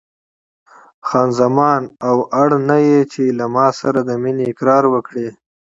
[1.07, 5.27] خان زمان: او اړ نه یې چې له ما سره د مینې اقرار وکړې.